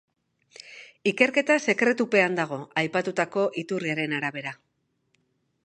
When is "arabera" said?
4.21-4.55